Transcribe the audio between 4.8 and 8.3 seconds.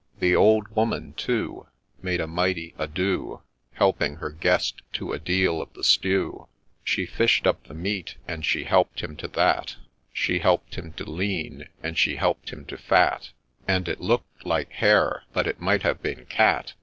to a deal of the stew; She fish'd up the meat,